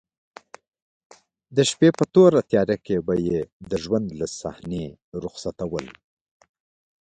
[1.55, 4.85] د شپې په توره تیاره کې به یې د ژوند له صحنې
[5.23, 5.85] رخصتول.